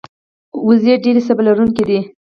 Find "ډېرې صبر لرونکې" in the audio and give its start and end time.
1.03-1.83